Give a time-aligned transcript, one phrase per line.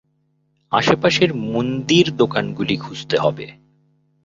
[0.71, 3.45] আশেপাশের মুন্দির দোকানগুলি খুঁজতে হবে।